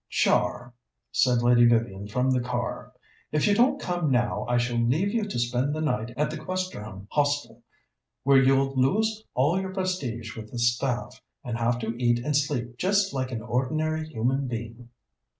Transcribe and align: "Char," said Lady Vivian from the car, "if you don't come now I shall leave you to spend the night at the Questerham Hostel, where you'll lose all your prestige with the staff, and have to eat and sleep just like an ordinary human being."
"Char," 0.09 0.73
said 1.11 1.43
Lady 1.43 1.67
Vivian 1.67 2.07
from 2.07 2.31
the 2.31 2.41
car, 2.41 2.91
"if 3.31 3.45
you 3.45 3.53
don't 3.53 3.79
come 3.79 4.09
now 4.09 4.45
I 4.49 4.57
shall 4.57 4.79
leave 4.79 5.13
you 5.13 5.25
to 5.25 5.37
spend 5.37 5.75
the 5.75 5.79
night 5.81 6.11
at 6.17 6.31
the 6.31 6.37
Questerham 6.37 7.05
Hostel, 7.11 7.61
where 8.23 8.41
you'll 8.41 8.73
lose 8.75 9.23
all 9.35 9.61
your 9.61 9.71
prestige 9.71 10.35
with 10.35 10.49
the 10.49 10.57
staff, 10.57 11.21
and 11.43 11.55
have 11.59 11.77
to 11.81 11.93
eat 12.01 12.17
and 12.17 12.35
sleep 12.35 12.79
just 12.79 13.13
like 13.13 13.31
an 13.31 13.43
ordinary 13.43 14.07
human 14.09 14.47
being." 14.47 14.89